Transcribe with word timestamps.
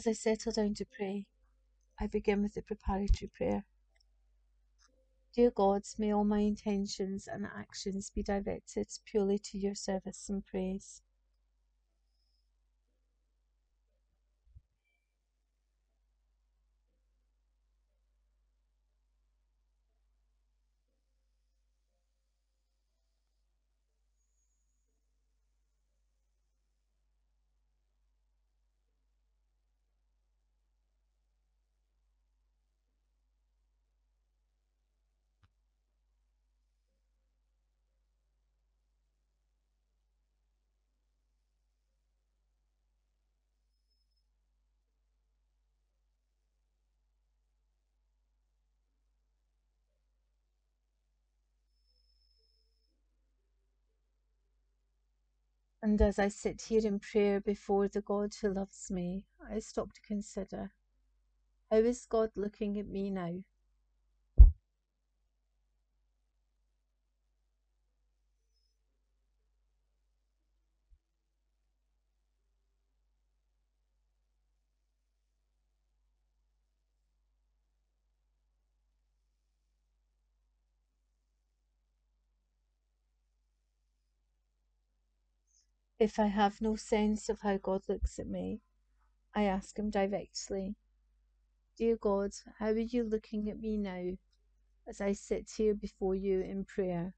As 0.00 0.06
I 0.06 0.12
settle 0.12 0.52
down 0.52 0.72
to 0.76 0.86
pray, 0.86 1.26
I 2.00 2.06
begin 2.06 2.40
with 2.40 2.54
the 2.54 2.62
preparatory 2.62 3.28
prayer. 3.36 3.66
Dear 5.34 5.50
God, 5.50 5.82
may 5.98 6.10
all 6.10 6.24
my 6.24 6.38
intentions 6.38 7.28
and 7.28 7.44
actions 7.44 8.08
be 8.08 8.22
directed 8.22 8.88
purely 9.04 9.38
to 9.40 9.58
your 9.58 9.74
service 9.74 10.30
and 10.30 10.42
praise. 10.46 11.02
And 55.82 56.00
as 56.02 56.18
I 56.18 56.28
sit 56.28 56.62
here 56.62 56.86
in 56.86 56.98
prayer 57.00 57.40
before 57.40 57.88
the 57.88 58.02
God 58.02 58.34
who 58.34 58.52
loves 58.52 58.90
me, 58.90 59.24
I 59.50 59.60
stop 59.60 59.92
to 59.94 60.00
consider 60.02 60.72
how 61.70 61.78
is 61.78 62.04
God 62.06 62.30
looking 62.36 62.78
at 62.78 62.86
me 62.86 63.10
now? 63.10 63.42
If 86.00 86.18
I 86.18 86.28
have 86.28 86.62
no 86.62 86.76
sense 86.76 87.28
of 87.28 87.42
how 87.42 87.58
God 87.58 87.82
looks 87.86 88.18
at 88.18 88.26
me, 88.26 88.62
I 89.34 89.44
ask 89.44 89.78
Him 89.78 89.90
directly, 89.90 90.74
Dear 91.76 91.96
God, 91.96 92.30
how 92.58 92.68
are 92.68 92.78
you 92.78 93.04
looking 93.04 93.50
at 93.50 93.60
me 93.60 93.76
now 93.76 94.16
as 94.86 95.02
I 95.02 95.12
sit 95.12 95.50
here 95.58 95.74
before 95.74 96.14
you 96.14 96.40
in 96.40 96.64
prayer? 96.64 97.12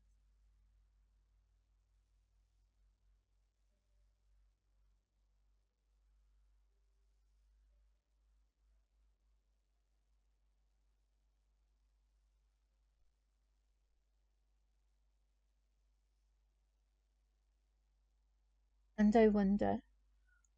And 18.99 19.17
I 19.17 19.29
wonder, 19.29 19.79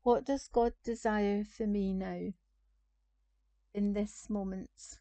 what 0.02 0.27
does 0.27 0.48
God 0.48 0.74
desire 0.84 1.44
for 1.44 1.66
me 1.66 1.92
now, 1.92 2.32
in 3.72 3.92
this 3.92 4.28
moment, 4.28 4.98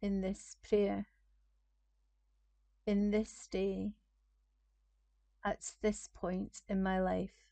in 0.00 0.20
this 0.20 0.56
prayer, 0.62 1.06
in 2.86 3.10
this 3.10 3.48
day, 3.50 3.92
at 5.44 5.72
this 5.82 6.08
point 6.14 6.62
in 6.68 6.82
my 6.82 7.00
life? 7.00 7.51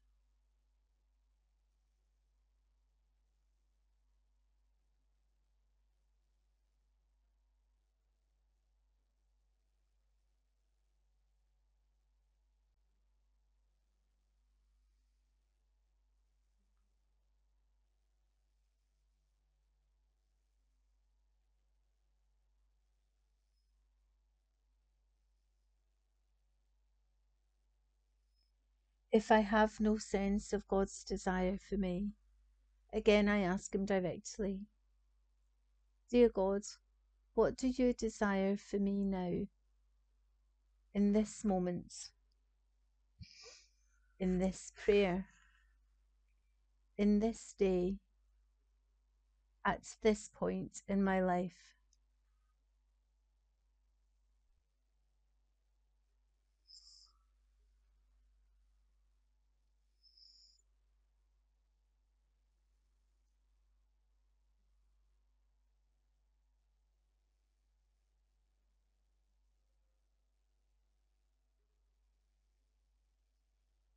If 29.13 29.33
I 29.33 29.41
have 29.41 29.81
no 29.81 29.99
sense 29.99 30.53
of 30.53 30.69
God's 30.69 31.03
desire 31.03 31.59
for 31.59 31.77
me, 31.77 32.13
again 32.93 33.29
I 33.29 33.41
ask 33.41 33.75
Him 33.75 33.85
directly, 33.85 34.61
Dear 36.09 36.29
God, 36.29 36.63
what 37.35 37.57
do 37.57 37.69
you 37.69 37.93
desire 37.93 38.57
for 38.57 38.79
me 38.79 39.03
now, 39.03 39.47
in 40.95 41.13
this 41.13 41.45
moment, 41.45 42.11
in 44.21 44.39
this 44.39 44.73
prayer, 44.77 45.27
in 46.97 47.19
this 47.19 47.53
day, 47.59 47.99
at 49.65 49.97
this 50.03 50.31
point 50.33 50.83
in 50.89 51.03
my 51.03 51.21
life? 51.21 51.80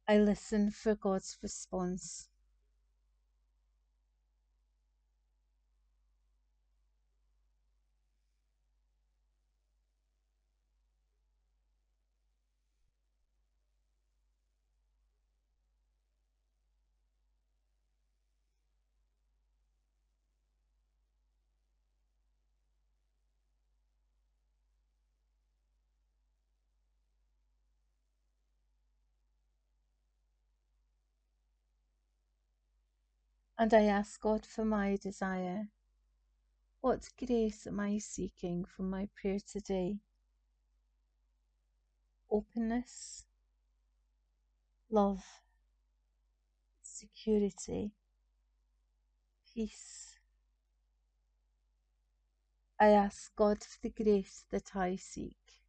I 0.08 0.18
listen 0.18 0.72
for 0.72 0.96
God's 0.96 1.38
response. 1.42 2.30
And 33.58 33.74
I 33.74 33.84
ask 33.84 34.20
God 34.20 34.46
for 34.46 34.66
my 34.66 34.98
desire. 35.02 35.70
What 36.82 37.08
grace 37.18 37.68
am 37.68 37.80
I 37.80 38.00
seeking 38.00 38.66
from 38.66 38.90
my 38.90 39.08
prayer 39.16 39.40
today? 39.40 40.00
Openness, 42.30 43.26
love, 44.90 45.24
security, 46.82 47.94
peace. 49.54 50.18
I 52.80 52.88
ask 52.88 53.34
God 53.36 53.64
for 53.64 53.80
the 53.82 53.90
grace 54.04 54.46
that 54.52 54.76
I 54.76 54.96
seek. 54.96 55.63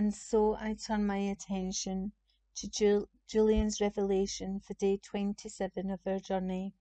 And 0.00 0.14
so 0.14 0.54
I 0.54 0.72
turn 0.72 1.06
my 1.06 1.18
attention 1.18 2.12
to 2.54 2.70
Jul- 2.70 3.10
Julian's 3.26 3.82
revelation 3.82 4.58
for 4.58 4.72
day 4.72 4.96
27 4.96 5.90
of 5.90 6.00
our 6.06 6.18
journey. 6.18 6.72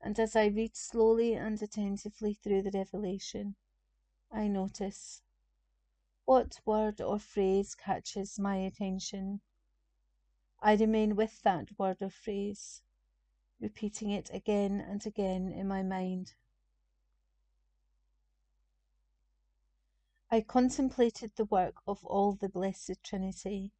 And 0.00 0.16
as 0.20 0.36
I 0.36 0.46
read 0.46 0.76
slowly 0.76 1.34
and 1.34 1.60
attentively 1.60 2.34
through 2.34 2.62
the 2.62 2.70
revelation, 2.70 3.56
I 4.30 4.46
notice 4.46 5.22
what 6.24 6.60
word 6.64 7.00
or 7.00 7.18
phrase 7.18 7.74
catches 7.74 8.38
my 8.38 8.58
attention. 8.58 9.40
I 10.62 10.76
remain 10.76 11.16
with 11.16 11.42
that 11.42 11.76
word 11.76 11.96
or 12.00 12.10
phrase, 12.10 12.80
repeating 13.58 14.10
it 14.10 14.30
again 14.32 14.80
and 14.80 15.04
again 15.04 15.50
in 15.50 15.66
my 15.66 15.82
mind. 15.82 16.34
I 20.30 20.40
contemplated 20.40 21.32
the 21.36 21.44
work 21.44 21.82
of 21.86 22.02
all 22.04 22.32
the 22.32 22.48
Blessed 22.48 23.02
Trinity, 23.02 23.72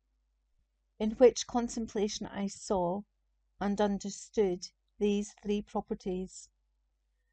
in 0.99 1.13
which 1.13 1.47
contemplation 1.47 2.27
I 2.27 2.49
saw 2.49 3.03
and 3.59 3.81
understood 3.81 4.69
these 4.99 5.33
three 5.43 5.63
properties 5.63 6.51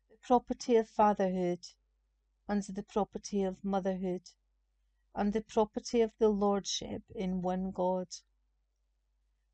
the 0.10 0.16
property 0.18 0.78
of 0.78 0.90
fatherhood, 0.90 1.68
and 2.48 2.63
the 2.63 2.84
property 2.84 3.44
of 3.44 3.63
motherhood, 3.66 4.31
and 5.13 5.34
the 5.34 5.42
property 5.42 6.00
of 6.00 6.13
the 6.18 6.30
Lordship 6.30 7.04
in 7.13 7.42
one 7.42 7.72
God. 7.72 8.08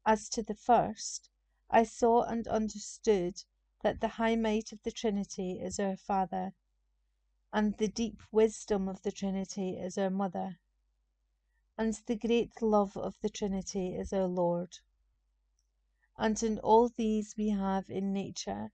As 0.06 0.30
to 0.30 0.44
the 0.44 0.56
first, 0.56 1.30
I 1.70 1.84
saw 1.84 2.22
and 2.24 2.48
understood 2.48 3.44
that 3.82 4.02
the 4.02 4.08
high 4.08 4.36
might 4.36 4.72
of 4.72 4.84
the 4.84 4.92
Trinity 4.92 5.60
is 5.60 5.80
our 5.80 5.98
Father, 5.98 6.54
and 7.58 7.76
the 7.78 7.88
deep 7.88 8.22
wisdom 8.32 8.88
of 8.88 9.02
the 9.02 9.12
Trinity 9.12 9.80
is 9.80 9.98
our 9.98 10.12
Mother, 10.12 10.60
and 11.76 12.00
the 12.06 12.16
great 12.16 12.62
love 12.62 12.96
of 12.96 13.16
the 13.24 13.30
Trinity 13.30 13.96
is 13.96 14.14
our 14.14 14.28
Lord. 14.28 14.78
And 16.20 16.44
in 16.44 16.60
all 16.60 16.90
these 16.90 17.34
we 17.36 17.50
have 17.50 17.90
in 17.90 18.14
nature 18.14 18.70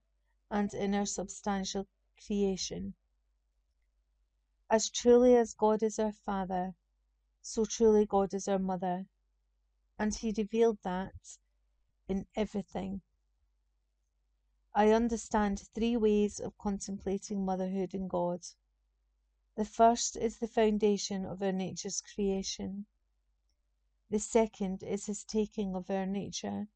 and 0.50 0.74
in 0.74 0.94
our 0.94 1.06
substantial 1.06 1.86
creation. 2.26 2.92
As 4.68 4.90
truly 4.90 5.34
as 5.34 5.54
God 5.54 5.82
is 5.82 5.98
our 5.98 6.12
Father, 6.12 6.74
so 7.40 7.64
truly 7.64 8.04
God 8.04 8.34
is 8.34 8.46
our 8.48 8.58
Mother, 8.58 9.06
and 9.98 10.14
He 10.14 10.34
revealed 10.36 10.76
that 10.82 11.38
in 12.06 12.26
everything. 12.36 13.00
I 14.74 14.90
understand 14.90 15.62
three 15.74 15.96
ways 15.96 16.38
of 16.38 16.58
contemplating 16.58 17.46
motherhood 17.46 17.94
in 17.94 18.08
God. 18.08 18.40
The 19.56 19.64
first 19.64 20.16
is 20.16 20.38
the 20.38 20.48
foundation 20.48 21.24
of 21.24 21.40
our 21.40 21.52
nature's 21.52 22.00
creation. 22.00 22.86
The 24.10 24.18
second 24.18 24.82
is 24.82 25.06
His 25.06 25.22
taking 25.22 25.76
of 25.76 25.88
our 25.90 26.06
nature, 26.06 26.66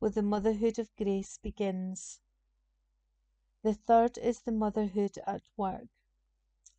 where 0.00 0.10
the 0.10 0.22
motherhood 0.22 0.80
of 0.80 0.94
grace 0.96 1.38
begins. 1.38 2.18
The 3.62 3.74
third 3.74 4.18
is 4.18 4.40
the 4.40 4.52
motherhood 4.52 5.18
at 5.28 5.42
work, 5.56 5.88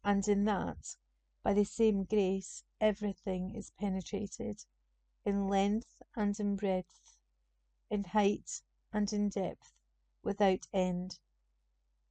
and 0.03 0.27
in 0.27 0.43
that, 0.45 0.97
by 1.41 1.53
the 1.53 1.63
same 1.63 2.03
grace, 2.03 2.63
everything 2.81 3.55
is 3.55 3.71
penetrated, 3.71 4.65
in 5.23 5.47
length 5.47 6.01
and 6.15 6.37
in 6.37 6.57
breadth, 6.57 7.17
in 7.89 8.03
height 8.03 8.61
and 8.91 9.11
in 9.13 9.29
depth, 9.29 9.73
without 10.21 10.67
end, 10.73 11.19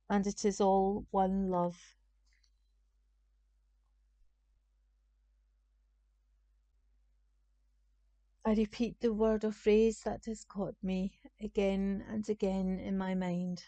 and 0.08 0.26
it 0.26 0.46
is 0.46 0.62
all 0.62 1.06
one 1.10 1.50
love. 1.50 1.97
I 8.48 8.54
repeat 8.54 9.00
the 9.00 9.12
word 9.12 9.44
or 9.44 9.52
phrase 9.52 10.00
that 10.04 10.24
has 10.24 10.42
caught 10.42 10.74
me 10.82 11.12
again 11.38 12.02
and 12.08 12.26
again 12.30 12.78
in 12.78 12.96
my 12.96 13.14
mind. 13.14 13.62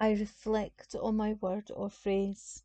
I 0.00 0.12
reflect 0.12 0.94
on 0.94 1.16
my 1.16 1.34
word 1.34 1.70
or 1.74 1.90
phrase. 1.90 2.62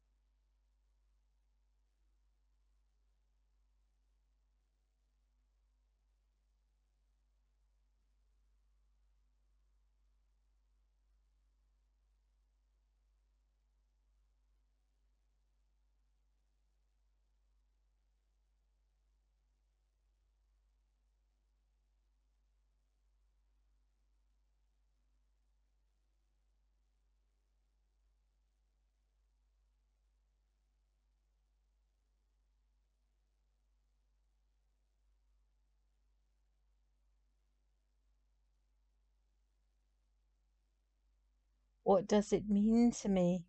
What 41.92 42.08
does 42.08 42.32
it 42.32 42.50
mean 42.50 42.92
to 43.02 43.10
me? 43.10 43.44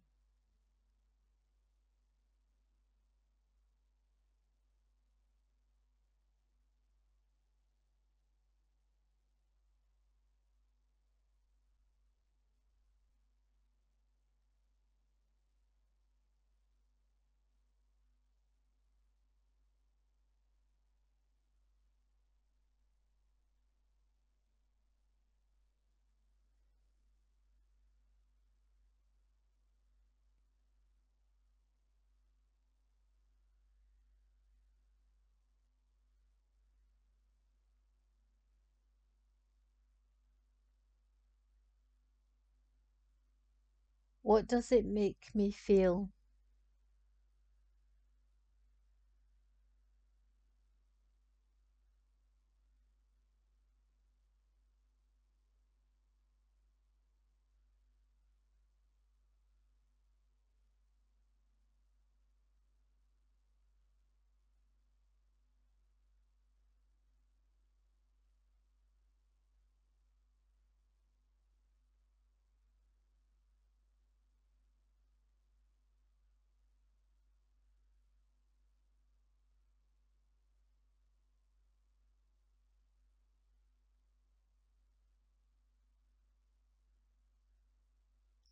What 44.33 44.49
does 44.49 44.73
it 44.73 44.87
make 44.87 45.29
me 45.35 45.51
feel? 45.51 46.09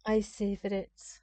I 0.05 0.21
savour 0.21 0.75
it. 0.75 1.21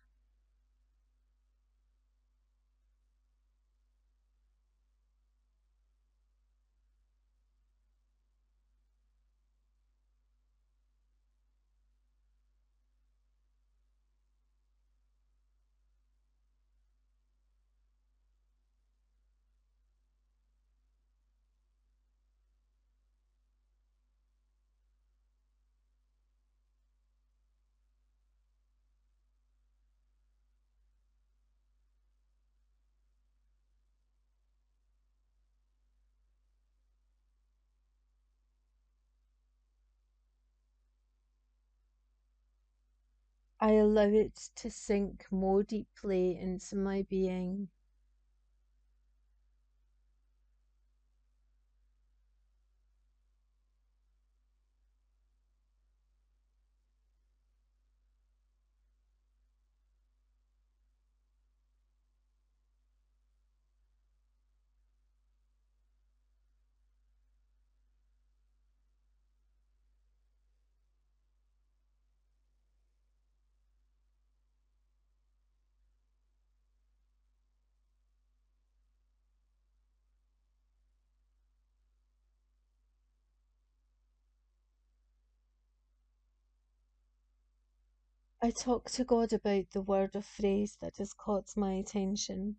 I 43.60 43.74
allow 43.74 44.08
it 44.10 44.36
to 44.56 44.72
sink 44.72 45.28
more 45.32 45.62
deeply 45.62 46.38
into 46.40 46.76
my 46.76 47.04
being. 47.04 47.70
I 88.42 88.52
talk 88.52 88.92
to 88.92 89.04
God 89.04 89.34
about 89.34 89.72
the 89.72 89.82
word 89.82 90.16
or 90.16 90.22
phrase 90.22 90.78
that 90.82 90.98
has 90.98 91.14
caught 91.14 91.58
my 91.58 91.74
attention. 91.74 92.58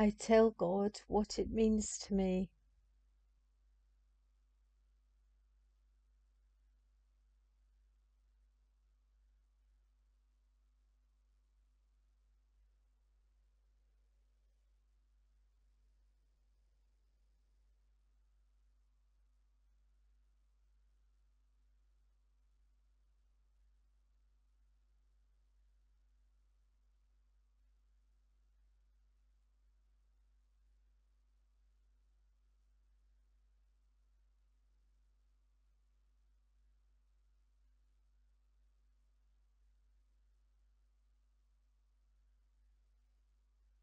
I 0.00 0.14
tell 0.18 0.52
God 0.52 0.98
what 1.08 1.38
it 1.38 1.50
means 1.50 1.98
to 2.06 2.14
me. 2.14 2.48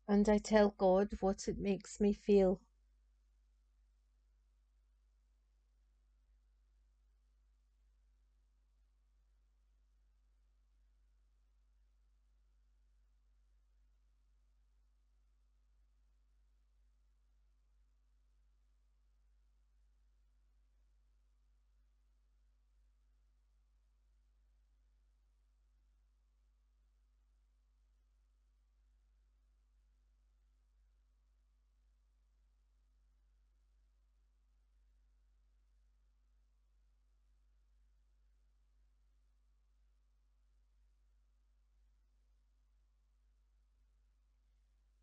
And 0.07 0.27
I 0.29 0.37
tell 0.39 0.73
God 0.77 1.09
what 1.21 1.47
it 1.47 1.59
makes 1.59 1.99
me 2.01 2.13
feel. 2.13 2.59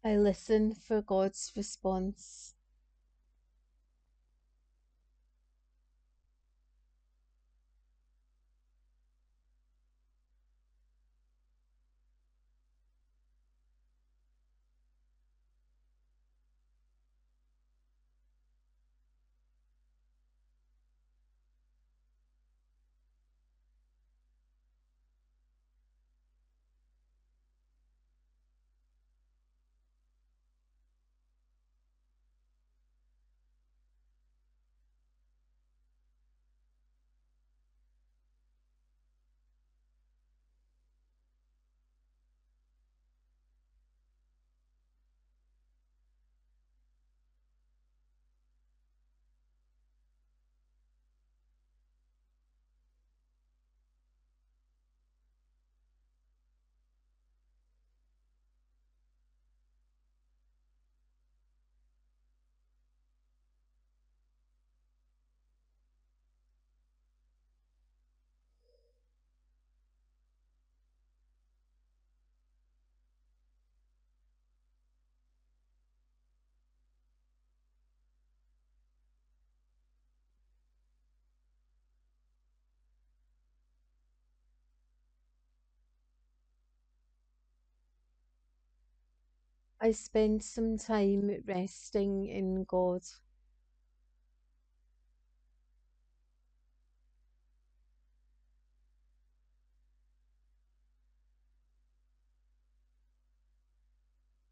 I 0.05 0.17
listen 0.17 0.75
for 0.75 1.03
God's 1.03 1.53
response. 1.57 2.55
I 89.85 89.93
spend 89.93 90.43
some 90.43 90.79
time 90.79 91.43
resting 91.45 92.25
in 92.27 92.65
God. 92.65 93.03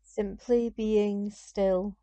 Simply 0.03 0.69
being 0.69 1.31
still. 1.31 1.97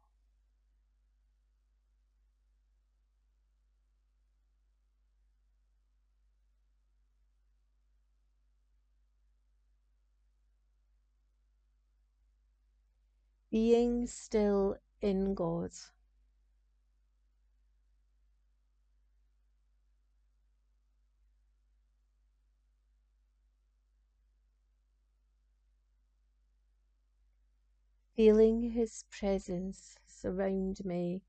Being 13.52 14.08
still 14.08 14.78
in 15.02 15.34
God. 15.34 15.72
Feeling 28.16 28.72
His 28.74 29.06
presence 29.10 29.98
surround 30.06 30.86
me. 30.86 31.24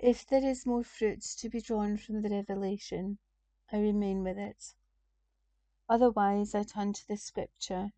If 0.00 0.28
there 0.28 0.44
is 0.44 0.64
more 0.64 0.84
fruit 0.84 1.22
to 1.22 1.48
be 1.48 1.60
drawn 1.60 1.96
from 1.96 2.22
the 2.22 2.30
revelation, 2.30 3.18
I 3.72 3.78
remain 3.78 4.22
with 4.22 4.38
it. 4.38 4.76
Otherwise, 5.88 6.54
I 6.54 6.62
turn 6.62 6.92
to 6.92 7.08
the 7.08 7.16
scripture, 7.16 7.90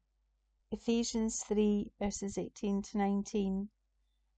Ephesians 0.71 1.43
3 1.43 1.93
verses 1.99 2.39
18 2.39 2.81
to 2.81 2.97
19, 2.97 3.69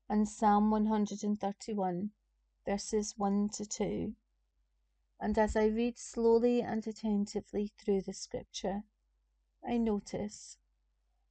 and 0.09 0.29
Psalm 0.29 0.73
131 0.73 2.11
verses 2.67 3.17
1 3.17 3.49
to 3.51 3.65
2. 3.65 4.17
And 5.21 5.39
as 5.39 5.55
I 5.55 5.67
read 5.67 5.99
slowly 5.99 6.63
and 6.63 6.85
attentively 6.85 7.69
through 7.79 8.03
the 8.03 8.13
scripture, 8.13 8.83
I 9.65 9.79
notice 9.79 10.59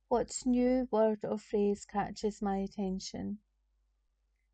what 0.07 0.45
new 0.45 0.87
word 0.91 1.25
or 1.25 1.37
phrase 1.37 1.85
catches 1.85 2.41
my 2.41 2.59
attention 2.59 3.39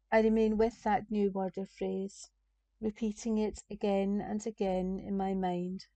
I 0.10 0.22
remain 0.22 0.58
with 0.58 0.84
that 0.84 1.12
new 1.12 1.32
word 1.32 1.58
or 1.58 1.66
phrase, 1.66 2.30
repeating 2.80 3.38
it 3.38 3.64
again 3.70 4.22
and 4.22 4.46
again 4.48 5.00
in 5.00 5.18
my 5.18 5.34
mind. 5.34 5.88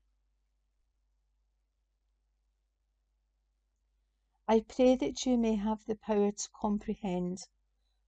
I 4.47 4.59
pray 4.59 4.97
that 4.97 5.25
you 5.25 5.37
may 5.37 5.55
have 5.55 5.85
the 5.85 5.95
power 5.95 6.31
to 6.31 6.49
comprehend, 6.49 7.47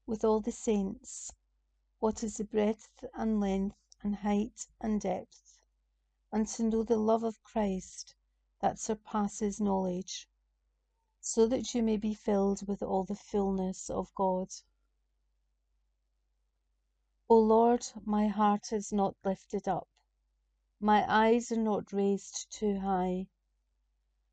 with 0.05 0.25
all 0.25 0.41
the 0.41 0.51
saints, 0.51 1.31
what 1.99 2.21
is 2.21 2.35
the 2.35 2.43
breadth 2.43 3.05
and 3.13 3.39
length 3.39 3.77
and 4.01 4.17
height 4.17 4.67
and 4.81 4.99
depth, 4.99 5.57
and 6.33 6.45
to 6.49 6.63
know 6.63 6.83
the 6.83 6.97
love 6.97 7.23
of 7.23 7.41
Christ 7.43 8.13
that 8.59 8.77
surpasses 8.77 9.61
knowledge, 9.61 10.27
so 11.21 11.47
that 11.47 11.73
you 11.73 11.81
may 11.81 11.95
be 11.95 12.13
filled 12.13 12.67
with 12.67 12.83
all 12.83 13.05
the 13.05 13.15
fullness 13.15 13.89
of 13.89 14.13
God. 14.15 14.49
O 17.35 17.39
Lord, 17.39 17.83
my 18.05 18.27
heart 18.27 18.71
is 18.71 18.93
not 18.93 19.15
lifted 19.25 19.67
up, 19.67 19.87
my 20.79 21.03
eyes 21.11 21.51
are 21.51 21.55
not 21.55 21.91
raised 21.91 22.51
too 22.51 22.77
high. 22.81 23.25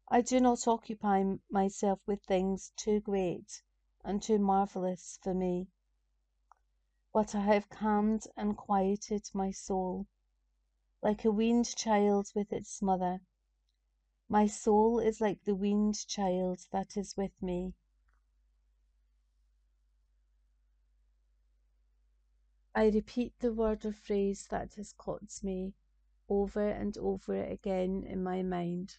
I 0.08 0.20
do 0.20 0.38
not 0.38 0.68
occupy 0.68 1.24
myself 1.48 2.00
with 2.06 2.22
things 2.24 2.74
too 2.76 3.00
great 3.00 3.62
and 4.04 4.22
too 4.22 4.38
marvellous 4.38 5.18
for 5.22 5.32
me, 5.32 5.68
but 7.10 7.34
I 7.34 7.40
have 7.40 7.70
calmed 7.70 8.26
and 8.36 8.54
quieted 8.54 9.30
my 9.32 9.50
soul, 9.50 10.06
like 11.00 11.24
a 11.24 11.30
weaned 11.32 11.74
child 11.74 12.30
with 12.34 12.52
its 12.52 12.82
mother. 12.82 13.22
My 14.28 14.46
soul 14.46 14.98
is 14.98 15.22
like 15.22 15.42
the 15.44 15.54
weaned 15.54 16.06
child 16.06 16.66
that 16.70 16.98
is 16.98 17.16
with 17.16 17.32
me. 17.42 17.72
I 22.80 22.88
repeat 22.88 23.34
the 23.40 23.52
word 23.52 23.84
or 23.84 23.92
phrase 23.92 24.46
that 24.48 24.76
has 24.76 24.94
caught 24.94 25.44
me 25.44 25.74
over 26.30 26.66
and 26.66 26.96
over 26.96 27.34
again 27.34 28.04
in 28.04 28.22
my 28.22 28.42
mind. 28.42 28.96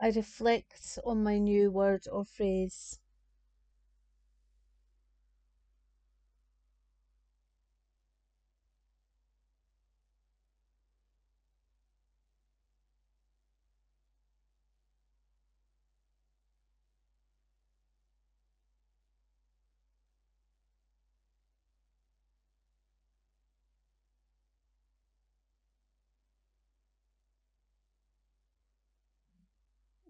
I 0.00 0.10
reflect 0.10 0.98
on 1.04 1.22
my 1.22 1.38
new 1.38 1.70
word 1.70 2.06
or 2.10 2.24
phrase. 2.24 2.98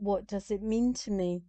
What 0.07 0.27
does 0.29 0.51
it 0.53 0.63
mean 0.63 0.95
to 0.95 1.11
me? 1.11 1.43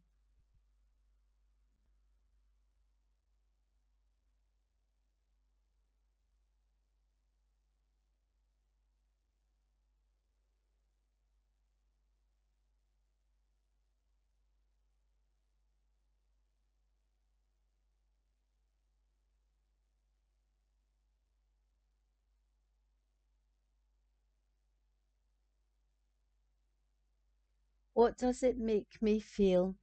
What 27.98 28.18
does 28.18 28.44
it 28.44 28.58
make 28.58 29.02
me 29.02 29.20
feel? 29.20 29.76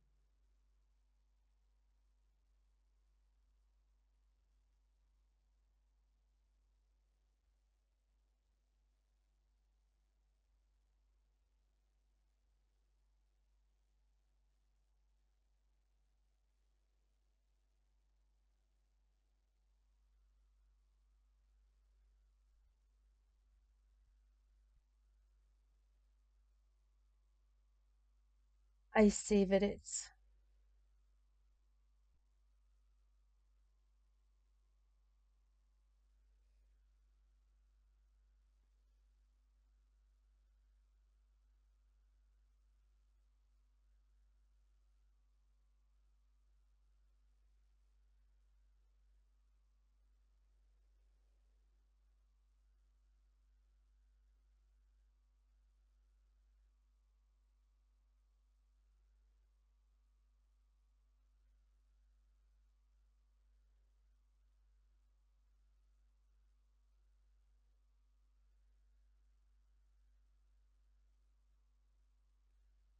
I 28.94 29.08
savour 29.10 29.58
it. 29.62 30.08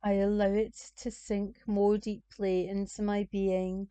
I 0.04 0.12
allow 0.12 0.52
it 0.52 0.92
to 0.98 1.10
sink 1.10 1.66
more 1.66 1.98
deeply 1.98 2.68
into 2.68 3.02
my 3.02 3.24
being. 3.32 3.88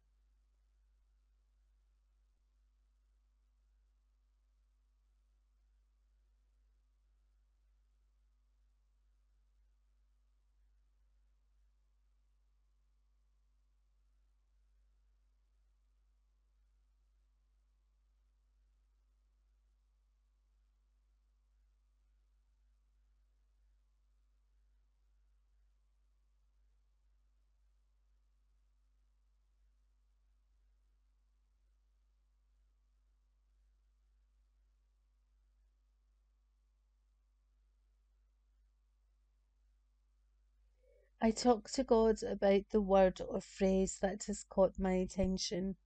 I 41.24 41.32
talk 41.32 41.72
to 41.72 41.86
God 41.86 42.22
about 42.22 42.64
the 42.72 42.82
word 42.82 43.22
or 43.26 43.40
phrase 43.40 43.98
that 44.02 44.26
has 44.26 44.44
caught 44.50 44.78
my 44.78 44.96
attention. 44.96 45.78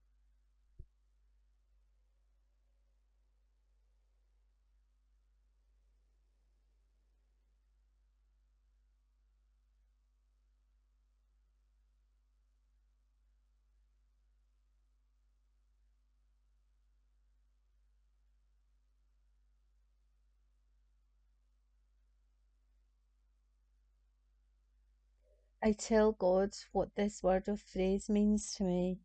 I 25.68 25.72
tell 25.72 26.12
God 26.12 26.56
what 26.72 26.94
this 26.94 27.22
word 27.22 27.46
or 27.46 27.58
phrase 27.58 28.08
means 28.08 28.54
to 28.54 28.64
me. 28.64 29.00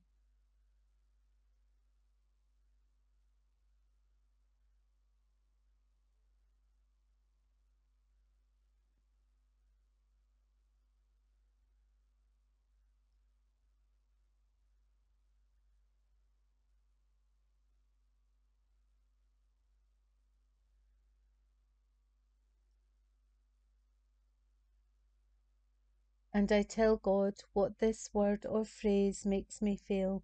And 26.34 26.52
I 26.52 26.64
tell 26.64 26.98
God 26.98 27.36
what 27.54 27.80
this 27.80 28.10
word 28.14 28.46
or 28.46 28.66
phrase 28.66 29.26
makes 29.26 29.62
me 29.62 29.78
feel. 29.78 30.24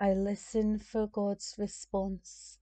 I 0.00 0.12
listen 0.14 0.78
for 0.78 1.06
God's 1.06 1.54
response. 1.58 2.58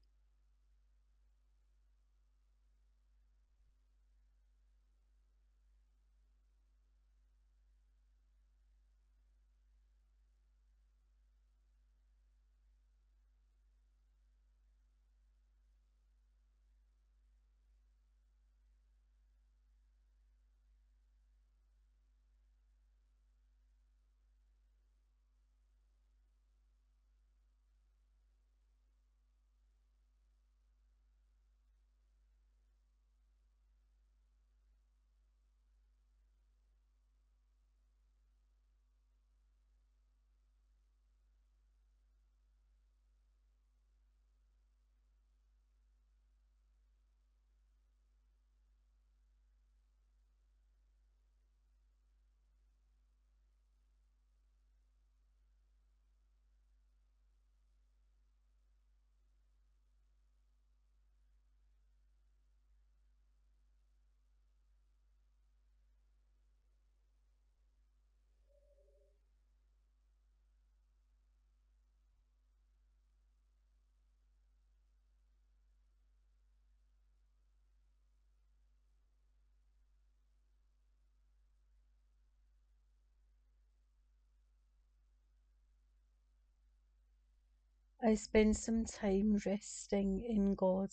I 88.04 88.14
spend 88.14 88.56
some 88.56 88.84
time 88.84 89.40
resting 89.44 90.22
in 90.22 90.54
God. 90.54 90.90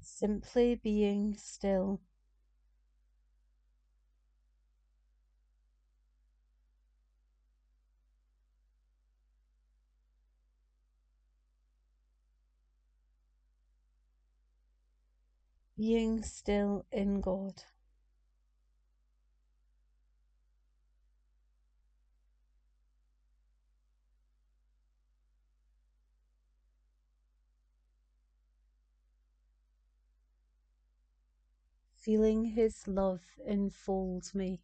Simply 0.00 0.74
being 0.74 1.36
still. 1.36 2.00
Being 15.78 16.24
still 16.24 16.84
in 16.90 17.20
God. 17.20 17.62
Feeling 31.94 32.44
His 32.46 32.88
love 32.88 33.20
enfold 33.46 34.34
me. 34.34 34.60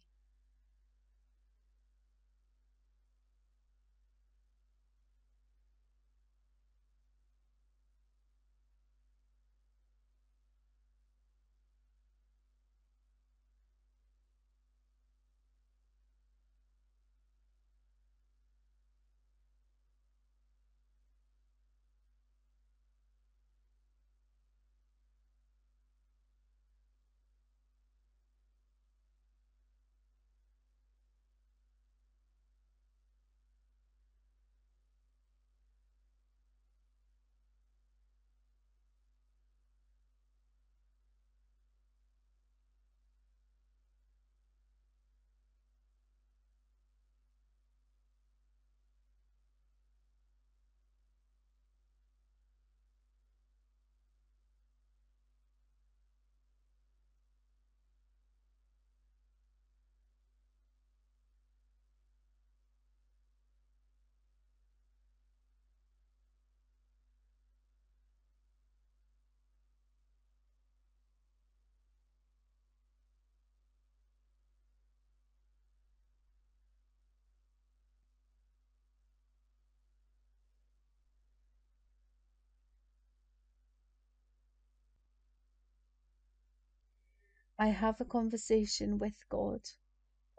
I 87.57 87.67
have 87.67 88.01
a 88.01 88.05
conversation 88.05 88.99
with 88.99 89.27
God 89.29 89.61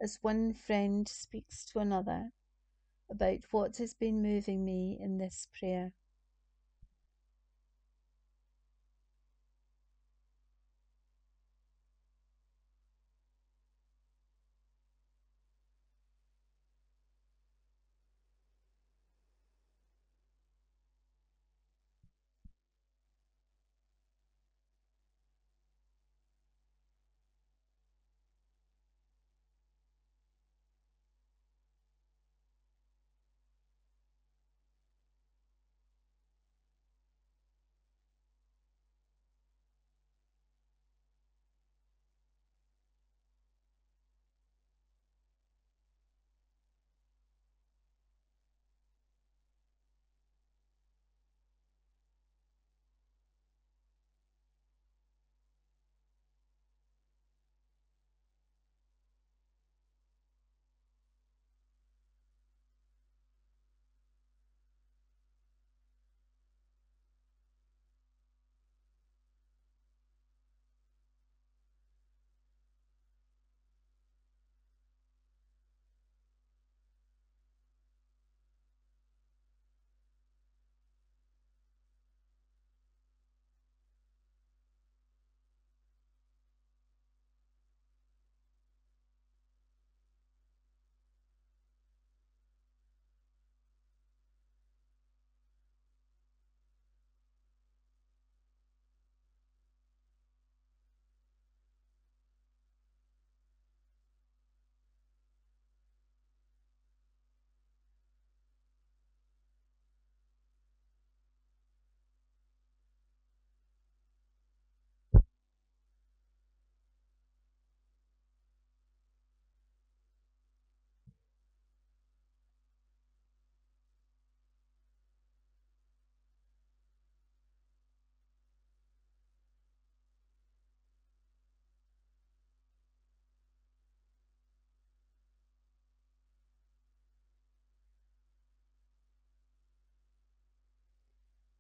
as 0.01 0.19
one 0.23 0.53
friend 0.53 1.09
speaks 1.09 1.65
to 1.67 1.79
another 1.79 2.33
about 3.09 3.41
what 3.51 3.79
has 3.79 3.95
been 3.95 4.23
moving 4.23 4.65
me 4.65 4.99
in 5.01 5.17
this 5.17 5.49
prayer. 5.59 5.93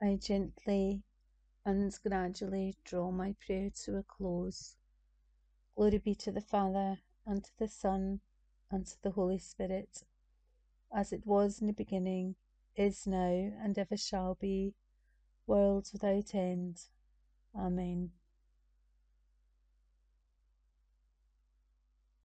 I 0.06 0.14
gently 0.14 1.02
and 1.64 1.92
gradually 2.00 2.76
draw 2.84 3.10
my 3.10 3.34
prayer 3.44 3.70
to 3.82 3.96
a 3.96 4.04
close. 4.04 4.76
Glory 5.74 5.98
be 5.98 6.14
to 6.14 6.30
the 6.30 6.40
Father, 6.40 6.98
and 7.26 7.42
to 7.42 7.50
the 7.58 7.66
Son, 7.66 8.20
and 8.70 8.86
to 8.86 9.02
the 9.02 9.10
Holy 9.10 9.40
Spirit, 9.40 10.04
as 10.94 11.12
it 11.12 11.26
was 11.26 11.60
in 11.60 11.66
the 11.66 11.72
beginning, 11.72 12.36
is 12.76 13.04
now, 13.08 13.50
and 13.60 13.76
ever 13.76 13.96
shall 13.96 14.36
be, 14.36 14.74
world 15.44 15.90
without 15.92 16.36
end. 16.36 16.82
Amen. 17.52 18.12